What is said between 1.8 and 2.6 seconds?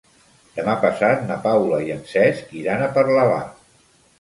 i en Cesc